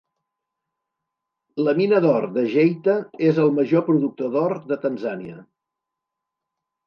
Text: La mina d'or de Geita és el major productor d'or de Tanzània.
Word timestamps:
La 1.67 1.73
mina 1.79 1.99
d'or 2.05 2.23
de 2.37 2.45
Geita 2.53 2.95
és 3.31 3.41
el 3.43 3.53
major 3.59 3.85
productor 3.91 4.33
d'or 4.37 4.55
de 4.71 4.79
Tanzània. 4.87 5.37